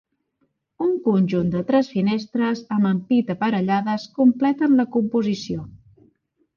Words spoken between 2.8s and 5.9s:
ampit aparellades completen la composició.